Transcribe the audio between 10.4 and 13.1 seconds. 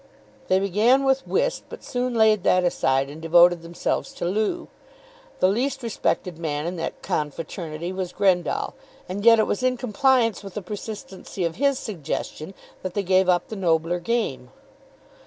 with the persistency of his suggestion that they